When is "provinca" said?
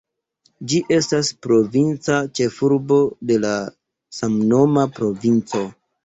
1.47-2.15